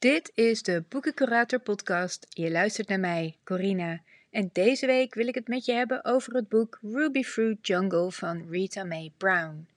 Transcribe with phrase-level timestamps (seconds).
[0.00, 2.26] Dit is de Boekencurator podcast.
[2.28, 4.00] Je luistert naar mij, Corina.
[4.30, 8.12] En deze week wil ik het met je hebben over het boek Ruby Fruit Jungle
[8.12, 9.68] van Rita Mae Brown.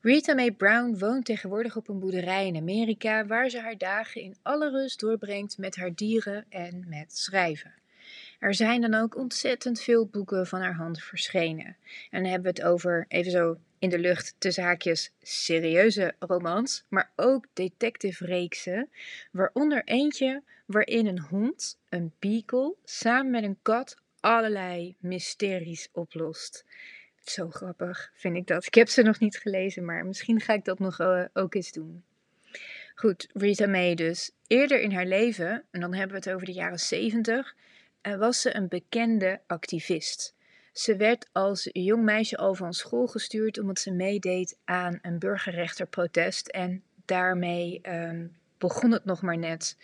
[0.00, 4.36] Rita Mae Brown woont tegenwoordig op een boerderij in Amerika waar ze haar dagen in
[4.42, 7.74] alle rust doorbrengt met haar dieren en met schrijven.
[8.38, 11.76] Er zijn dan ook ontzettend veel boeken van haar hand verschenen.
[12.10, 16.84] En dan hebben we het over, even zo in de lucht tussen haakjes, serieuze romans,
[16.88, 18.88] maar ook detective-reeksen,
[19.30, 26.64] waaronder eentje waarin een hond, een beagle, samen met een kat allerlei mysteries oplost.
[27.24, 28.66] Zo grappig vind ik dat.
[28.66, 31.72] Ik heb ze nog niet gelezen, maar misschien ga ik dat nog uh, ook eens
[31.72, 32.04] doen.
[32.94, 34.30] Goed, Rita May dus.
[34.46, 37.54] Eerder in haar leven, en dan hebben we het over de jaren 70,
[38.14, 40.34] was ze een bekende activist.
[40.72, 46.46] Ze werd als jong meisje al van school gestuurd omdat ze meedeed aan een burgerrechterprotest
[46.46, 49.76] en daarmee um, begon het nog maar net.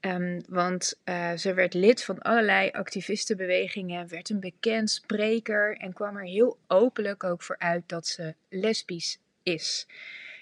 [0.00, 6.16] Um, want uh, ze werd lid van allerlei activistenbewegingen, werd een bekend spreker en kwam
[6.16, 9.86] er heel openlijk ook voor uit dat ze lesbisch is.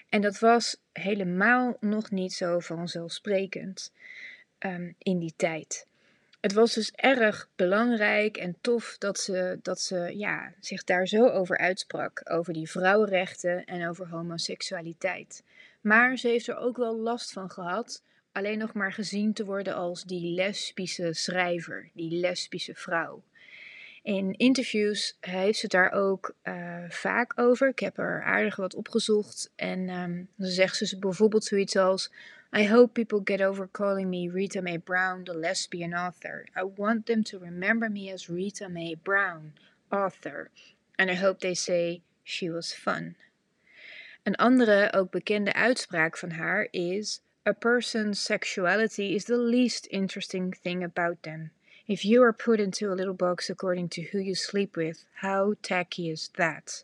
[0.09, 3.91] En dat was helemaal nog niet zo vanzelfsprekend
[4.59, 5.87] um, in die tijd
[6.39, 11.27] het was dus erg belangrijk en tof dat ze, dat ze ja, zich daar zo
[11.27, 12.21] over uitsprak.
[12.23, 15.43] Over die vrouwenrechten en over homoseksualiteit.
[15.81, 18.03] Maar ze heeft er ook wel last van gehad.
[18.31, 23.23] Alleen nog maar gezien te worden als die lesbische schrijver, die lesbische vrouw.
[24.07, 27.67] In interviews heeft ze het daar ook uh, vaak over.
[27.67, 29.51] Ik heb er aardig wat opgezocht.
[29.55, 32.11] En um, dan zegt ze bijvoorbeeld zoiets als:
[32.57, 36.47] I hope people get over calling me Rita Mae Brown, the lesbian author.
[36.55, 39.53] I want them to remember me as Rita Mae Brown,
[39.91, 40.49] author.
[40.97, 43.15] And I hope they say she was fun.
[44.25, 50.51] Een andere, ook bekende uitspraak van haar is: A person's sexuality is the least interesting
[50.63, 51.51] thing about them.
[51.85, 55.53] If you are put into a little box according to who you sleep with, how
[55.61, 56.83] tacky is that?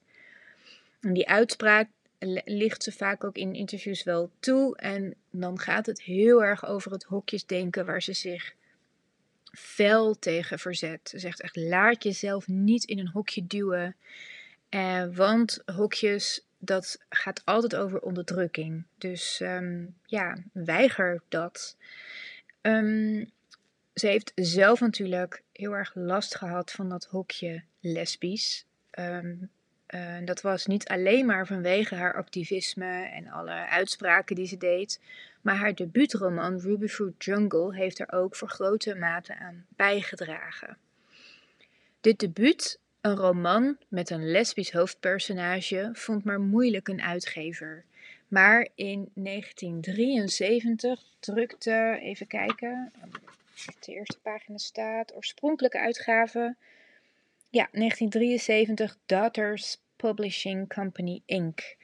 [1.01, 1.87] En die uitspraak
[2.45, 4.77] ligt ze vaak ook in interviews wel toe.
[4.77, 8.55] En dan gaat het heel erg over het hokjesdenken waar ze zich
[9.51, 11.09] fel tegen verzet.
[11.09, 13.95] Ze zegt echt: laat jezelf niet in een hokje duwen.
[14.69, 18.83] Eh, want hokjes, dat gaat altijd over onderdrukking.
[18.97, 21.75] Dus um, ja, weiger dat.
[22.61, 23.31] Um,
[23.93, 28.65] ze heeft zelf natuurlijk heel erg last gehad van dat hokje lesbisch.
[28.99, 29.49] Um,
[29.93, 34.99] uh, dat was niet alleen maar vanwege haar activisme en alle uitspraken die ze deed,
[35.41, 40.77] maar haar debuutroman Ruby Fruit Jungle heeft er ook voor grote mate aan bijgedragen.
[42.01, 47.83] Dit debuut, een roman met een lesbisch hoofdpersonage, vond maar moeilijk een uitgever.
[48.27, 52.91] Maar in 1973 drukte, even kijken,
[53.79, 56.55] de eerste pagina staat, oorspronkelijke uitgave.
[57.49, 61.75] Ja, 1973, Daughters Publishing Company Inc.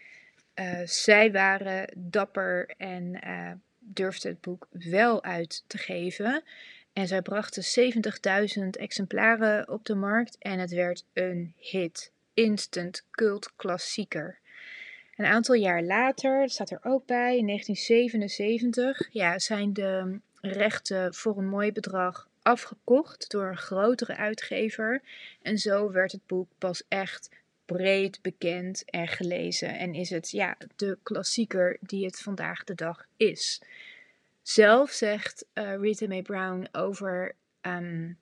[0.56, 6.44] Uh, zij waren dapper en uh, durfden het boek wel uit te geven.
[6.94, 7.94] En zij brachten
[8.64, 12.12] 70.000 exemplaren op de markt en het werd een hit.
[12.34, 14.40] Instant cult klassieker.
[15.16, 21.14] Een aantal jaar later, dat staat er ook bij, in 1977, ja, zijn de rechten
[21.14, 25.02] voor een mooi bedrag afgekocht door een grotere uitgever.
[25.42, 27.30] En zo werd het boek pas echt
[27.74, 29.78] breed bekend en gelezen.
[29.78, 33.62] En is het ja, de klassieker die het vandaag de dag is.
[34.42, 38.18] Zelf zegt uh, Rita Mae Brown over, um,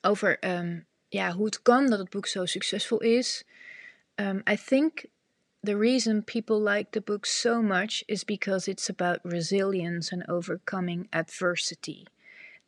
[0.00, 3.44] over um, ja, hoe het kan dat het boek zo succesvol is.
[4.14, 5.04] Um, I think
[5.62, 11.06] the reason people like the book so much is because it's about resilience and overcoming
[11.10, 12.06] adversity.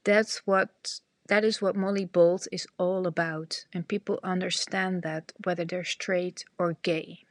[0.03, 5.65] That's what that is what Molly Bolt is all about, and people understand that whether
[5.65, 7.25] they're straight or gay.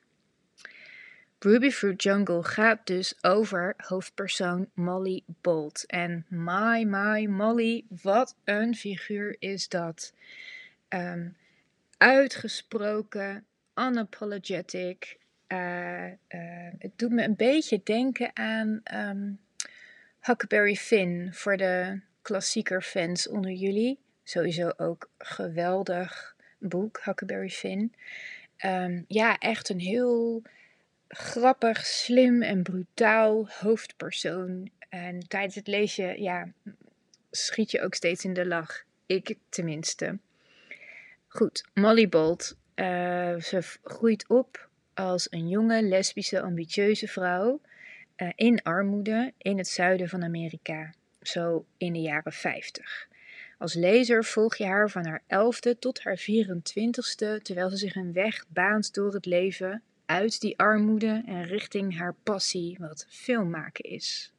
[1.43, 5.83] Ruby Fruit Jungle gaat dus over hoofdpersoon Molly Bolt.
[5.87, 10.13] En my, my, Molly, wat een figuur is dat.
[10.89, 11.35] Um,
[11.97, 13.45] uitgesproken,
[13.75, 15.17] unapologetic.
[15.47, 19.39] Uh, uh, het doet me een beetje denken aan um,
[20.19, 23.99] Huckleberry Finn voor de klassieker fans onder jullie.
[24.23, 27.93] Sowieso ook geweldig boek, Huckleberry Finn.
[28.65, 30.41] Um, ja, echt een heel
[31.07, 34.69] grappig, slim en brutaal hoofdpersoon.
[34.89, 36.47] En tijdens het lezen, ja,
[37.31, 38.83] schiet je ook steeds in de lach.
[39.05, 40.17] Ik tenminste.
[41.27, 42.57] Goed, Molly Bolt.
[42.75, 47.61] Uh, ze groeit op als een jonge, lesbische, ambitieuze vrouw.
[48.17, 50.93] uh, in armoede in het zuiden van Amerika,
[51.27, 53.07] zo in de jaren 50.
[53.57, 58.13] Als lezer volg je haar van haar elfde tot haar 24ste, terwijl ze zich een
[58.13, 64.33] weg baant door het leven uit die armoede en richting haar passie, wat filmmaken is.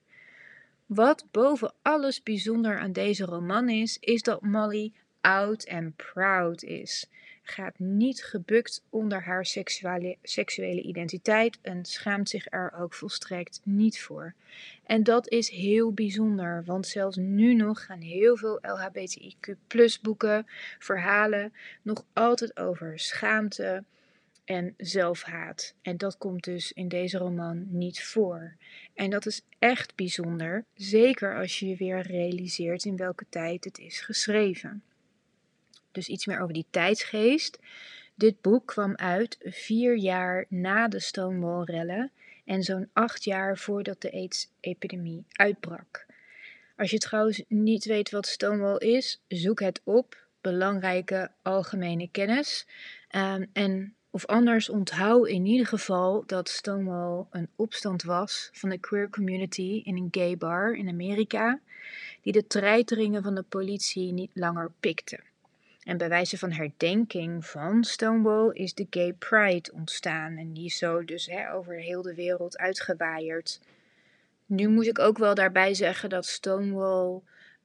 [0.87, 7.08] Wat boven alles bijzonder aan deze roman is, is dat Molly oud en proud is.
[7.50, 14.00] Gaat niet gebukt onder haar seksuele, seksuele identiteit en schaamt zich er ook volstrekt niet
[14.00, 14.35] voor.
[14.85, 19.56] En dat is heel bijzonder, want zelfs nu nog gaan heel veel LHBTIQ
[20.03, 20.47] boeken,
[20.79, 21.53] verhalen
[21.83, 23.85] nog altijd over schaamte,
[24.49, 25.75] en zelfhaat.
[25.83, 28.56] En dat komt dus in deze roman niet voor.
[28.95, 33.79] En dat is echt bijzonder, zeker als je je weer realiseert in welke tijd het
[33.79, 34.83] is geschreven.
[35.93, 37.58] Dus iets meer over die tijdsgeest.
[38.14, 42.11] Dit boek kwam uit vier jaar na de Stonewall-rellen
[42.44, 46.06] en zo'n acht jaar voordat de AIDS-epidemie uitbrak.
[46.76, 50.26] Als je trouwens niet weet wat Stonewall is, zoek het op.
[50.40, 52.67] Belangrijke algemene kennis.
[53.17, 58.79] Um, en of anders onthoud in ieder geval dat Stonewall een opstand was van de
[58.79, 61.61] queer community in een gay bar in Amerika,
[62.23, 65.20] die de treiteringen van de politie niet langer pikte.
[65.88, 70.79] En bij wijze van herdenking van Stonewall is de Gay Pride ontstaan en die is
[70.79, 73.61] zo dus hè, over heel de wereld uitgewaaierd.
[74.46, 77.20] Nu moet ik ook wel daarbij zeggen dat Stonewall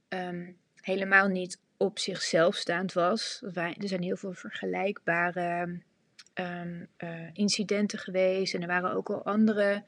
[0.09, 3.41] um, helemaal niet op zichzelf staand was.
[3.53, 5.79] Er zijn heel veel vergelijkbare
[6.33, 6.87] um,
[7.33, 8.53] incidenten geweest.
[8.53, 9.83] En er waren ook al andere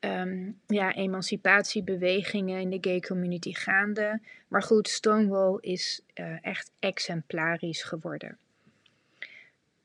[0.00, 4.20] um, ja, emancipatiebewegingen in de gay community gaande.
[4.48, 8.38] Maar goed, Stonewall is uh, echt exemplarisch geworden.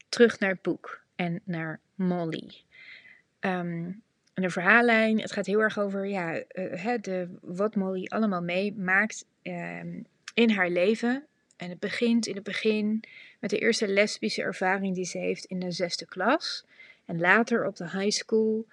[0.10, 2.52] Terug naar het boek en naar Molly.
[3.40, 4.02] Um,
[4.34, 9.26] de verhaallijn, het gaat heel erg over ja, uh, de, wat Molly allemaal meemaakt
[10.34, 11.26] in haar leven.
[11.58, 13.04] En het begint in het begin
[13.40, 16.66] met de eerste lesbische ervaring die ze heeft in de zesde klas.
[17.06, 18.66] En later op de high school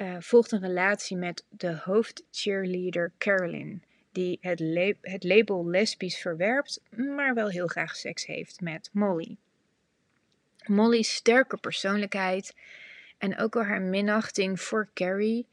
[0.00, 3.82] uh, volgt een relatie met de hoofdcheerleader Carolyn,
[4.12, 4.58] die het,
[5.00, 9.36] het label lesbisch verwerpt, maar wel heel graag seks heeft met Molly.
[10.66, 12.54] Molly's sterke persoonlijkheid
[13.18, 15.46] en ook al haar minachting voor Carrie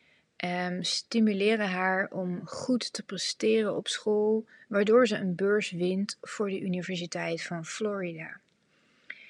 [0.46, 6.50] um, stimuleren haar om goed te presteren op school, waardoor ze een beurs wint voor
[6.50, 8.40] de Universiteit van Florida.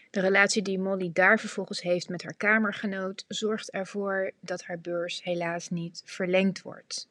[0.09, 5.23] De relatie die Molly daar vervolgens heeft met haar kamergenoot zorgt ervoor dat haar beurs
[5.23, 7.07] helaas niet verlengd wordt.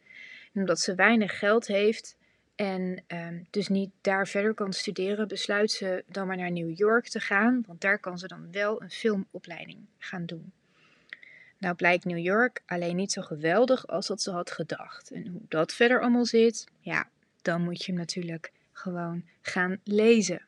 [0.53, 2.17] En omdat ze weinig geld heeft
[2.55, 7.09] en um, dus niet daar verder kan studeren, besluit ze dan maar naar New York
[7.09, 10.53] te gaan, want daar kan ze dan wel een filmopleiding gaan doen.
[11.59, 15.11] Nou blijkt New York alleen niet zo geweldig als dat ze had gedacht.
[15.11, 17.09] En hoe dat verder allemaal zit, ja,
[17.43, 20.43] dan moet je hem natuurlijk gewoon gaan lezen.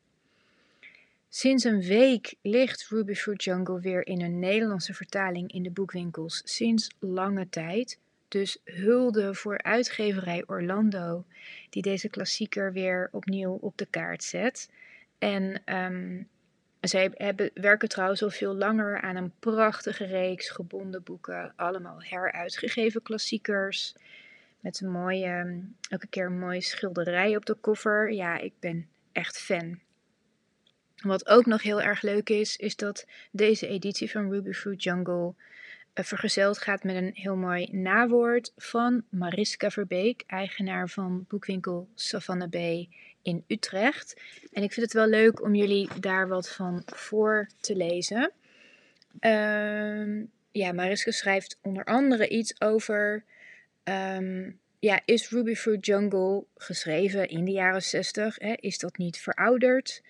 [1.28, 6.42] Sinds een week ligt Ruby Fruit Jungle weer in een Nederlandse vertaling in de boekwinkels
[6.44, 7.98] sinds lange tijd.
[8.28, 11.24] Dus hulde voor uitgeverij Orlando,
[11.70, 14.70] die deze klassieker weer opnieuw op de kaart zet.
[15.18, 16.28] En um,
[16.80, 21.52] zij hebben, werken trouwens al veel langer aan een prachtige reeks gebonden boeken.
[21.56, 23.94] Allemaal heruitgegeven klassiekers.
[24.60, 28.12] Met een mooie, elke keer een mooie schilderij op de koffer.
[28.12, 29.78] Ja, ik ben echt fan.
[31.02, 35.34] Wat ook nog heel erg leuk is, is dat deze editie van Ruby Fruit Jungle
[35.94, 42.48] uh, vergezeld gaat met een heel mooi nawoord van Mariska Verbeek, eigenaar van boekwinkel Savannah
[42.48, 42.88] Bay
[43.22, 44.20] in Utrecht.
[44.52, 48.32] En ik vind het wel leuk om jullie daar wat van voor te lezen.
[49.20, 53.24] Uh, ja, Mariska schrijft onder andere iets over.
[53.84, 58.36] Um, ja, is Ruby Fruit Jungle geschreven in de jaren 60?
[58.38, 58.52] Hè?
[58.56, 60.02] Is dat niet verouderd?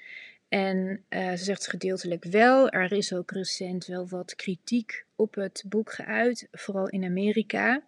[0.48, 2.68] En uh, ze zegt gedeeltelijk wel.
[2.68, 7.82] Er is ook recent wel wat kritiek op het boek geuit, vooral in Amerika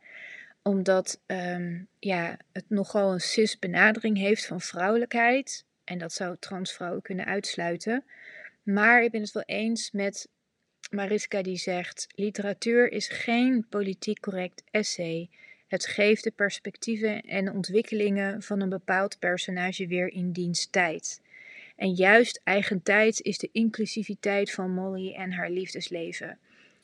[0.62, 5.64] omdat um, ja, het nogal een cis-benadering heeft van vrouwelijkheid.
[5.84, 8.04] En dat zou transvrouwen kunnen uitsluiten.
[8.62, 10.28] Maar ik ben het wel eens met
[10.90, 15.28] Mariska die zegt: literatuur is geen politiek correct essay.
[15.66, 21.20] Het geeft de perspectieven en ontwikkelingen van een bepaald personage weer in diens tijd.
[21.80, 26.38] En juist eigentijds is de inclusiviteit van Molly en haar liefdesleven.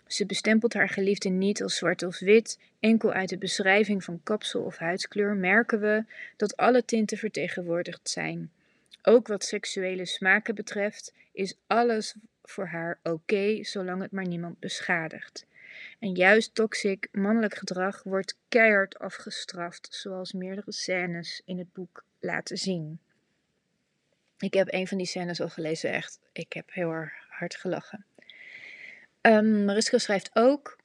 [0.06, 2.58] Ze bestempelt haar geliefde niet als zwart of wit.
[2.80, 6.04] Enkel uit de beschrijving van kapsel of huidskleur merken we
[6.36, 8.50] dat alle tinten vertegenwoordigd zijn.
[9.02, 15.46] Ook wat seksuele smaken betreft is alles voor haar oké, zolang het maar niemand beschadigt.
[15.98, 22.56] En juist toxic mannelijk gedrag wordt keihard afgestraft, zoals meerdere scènes in het boek laten
[22.56, 23.00] zien.
[24.38, 26.20] Ik heb een van die scènes al gelezen, echt.
[26.32, 28.04] Ik heb heel hard gelachen.
[29.20, 30.78] Um, Mariska schrijft ook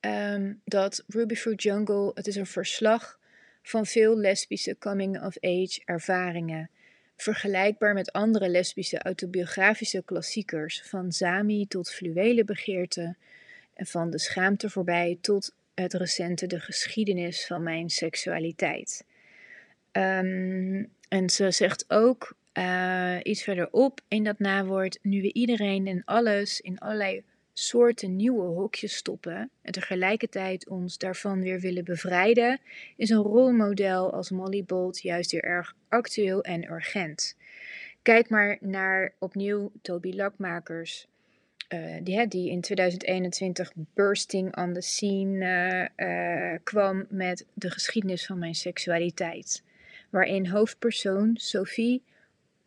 [0.00, 3.18] um, dat Ruby Fruit Jungle, het is een verslag
[3.62, 6.70] van veel lesbische coming-of-age ervaringen.
[7.16, 13.16] Vergelijkbaar met andere lesbische autobiografische klassiekers, van Sami tot fluwelen begeerte
[13.74, 19.04] en van de schaamte voorbij tot het recente de geschiedenis van mijn seksualiteit.
[19.92, 26.02] Um, en ze zegt ook uh, iets verderop in dat nawoord, nu we iedereen en
[26.04, 32.60] alles in allerlei soorten nieuwe hokjes stoppen en tegelijkertijd ons daarvan weer willen bevrijden,
[32.96, 37.36] is een rolmodel als Molly Bolt juist weer erg actueel en urgent.
[38.02, 41.06] Kijk maar naar opnieuw Toby Lakmakers,
[41.68, 48.38] uh, die, die in 2021 bursting on the scene uh, kwam met de geschiedenis van
[48.38, 49.62] mijn seksualiteit,
[50.10, 52.02] waarin hoofdpersoon Sophie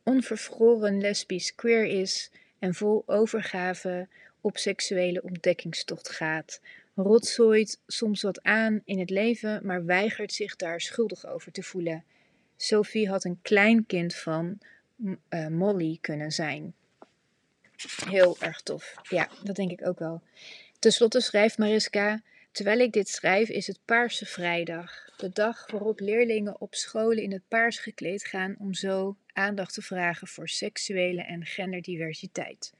[0.07, 4.07] onvervroren lesbisch queer is en vol overgave
[4.41, 6.61] op seksuele ontdekkingstocht gaat.
[6.95, 12.03] Rotzooit soms wat aan in het leven, maar weigert zich daar schuldig over te voelen.
[12.57, 14.59] Sophie had een klein kind van
[15.29, 16.73] uh, Molly kunnen zijn.
[18.09, 18.93] Heel erg tof.
[19.09, 20.21] Ja, dat denk ik ook wel.
[20.79, 22.21] Ten slotte schrijft Mariska:
[22.57, 25.09] Terwijl ik dit schrijf, is het Paarse Vrijdag.
[25.17, 29.81] De dag waarop leerlingen op scholen in het paars gekleed gaan om zo aandacht te
[29.81, 32.73] vragen voor seksuele en genderdiversiteit.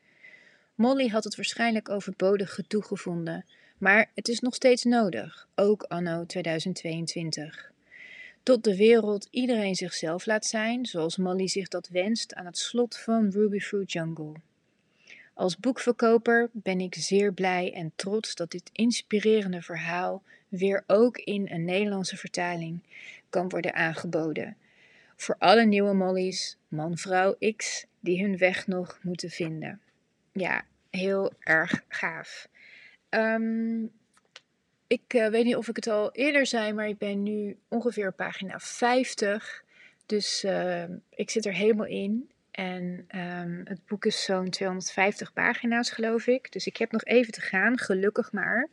[0.76, 3.46] Molly had het waarschijnlijk overbodig gedoe gevonden,
[3.78, 7.72] maar het is nog steeds nodig, ook anno 2022.
[8.44, 12.98] Tot de wereld iedereen zichzelf laat zijn, zoals Molly zich dat wenst aan het slot
[12.98, 14.34] van Ruby Fruit Jungle.
[15.38, 21.50] Als boekverkoper ben ik zeer blij en trots dat dit inspirerende verhaal weer ook in
[21.50, 22.80] een Nederlandse vertaling
[23.30, 24.58] kan worden aangeboden.
[25.16, 29.82] Voor alle nieuwe Molly's, man-vrouw X, die hun weg nog moeten vinden
[30.40, 32.48] ja, heel erg gaaf.
[33.10, 33.84] Ehm,
[34.88, 38.08] ik uh, weet niet of ik het al eerder zei, maar ik ben nu ongeveer
[38.08, 39.64] op pagina 50.
[40.06, 42.30] Dus uh, ik zit er helemaal in.
[42.58, 46.52] En um, het boek is zo'n 250 pagina's, geloof ik.
[46.52, 48.70] Dus ik heb nog even te gaan, gelukkig maar.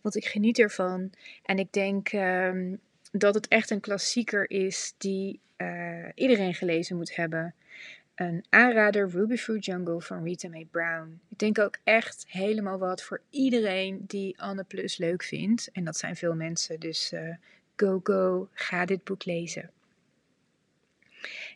[0.00, 1.12] Want ik geniet ervan.
[1.42, 2.80] En ik denk um,
[3.12, 7.54] dat het echt een klassieker is die uh, iedereen gelezen moet hebben
[8.14, 11.20] een aanrader Ruby Fruit Jungle van Rita Mae Brown.
[11.28, 15.68] Ik denk ook echt helemaal wat voor iedereen die Anne Plus leuk vindt.
[15.72, 17.34] En dat zijn veel mensen, dus uh,
[17.76, 19.70] go go, ga dit boek lezen.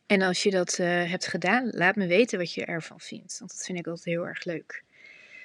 [0.08, 3.38] En als je dat uh, hebt gedaan, laat me weten wat je ervan vindt.
[3.38, 4.82] Want dat vind ik altijd heel erg leuk.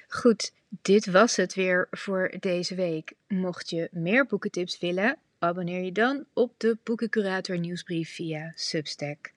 [0.08, 0.52] Goed,
[0.82, 3.14] dit was het weer voor deze week.
[3.28, 9.32] Mocht je meer boekentips willen, abonneer je dan op de Boekencurator nieuwsbrief via Substack.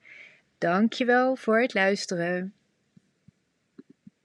[0.57, 2.53] Dankjewel voor het luisteren.